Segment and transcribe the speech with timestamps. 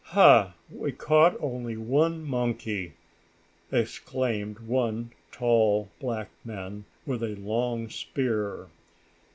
[0.03, 0.55] "Ha!
[0.71, 2.93] We caught only one monkey!"
[3.71, 8.69] exclaimed one tall, black man, with a long spear.